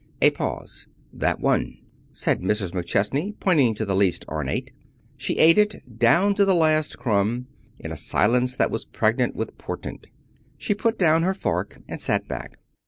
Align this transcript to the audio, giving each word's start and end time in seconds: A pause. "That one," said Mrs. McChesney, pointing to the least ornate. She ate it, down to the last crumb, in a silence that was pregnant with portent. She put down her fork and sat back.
A 0.19 0.31
pause. 0.31 0.87
"That 1.13 1.39
one," 1.39 1.77
said 2.11 2.41
Mrs. 2.41 2.71
McChesney, 2.71 3.35
pointing 3.39 3.75
to 3.75 3.85
the 3.85 3.95
least 3.95 4.25
ornate. 4.27 4.71
She 5.15 5.37
ate 5.37 5.59
it, 5.59 5.99
down 5.99 6.33
to 6.33 6.43
the 6.43 6.55
last 6.55 6.97
crumb, 6.97 7.45
in 7.77 7.91
a 7.91 7.97
silence 7.97 8.55
that 8.55 8.71
was 8.71 8.83
pregnant 8.83 9.35
with 9.35 9.59
portent. 9.59 10.07
She 10.57 10.73
put 10.73 10.97
down 10.97 11.21
her 11.21 11.35
fork 11.35 11.81
and 11.87 12.01
sat 12.01 12.27
back. 12.27 12.57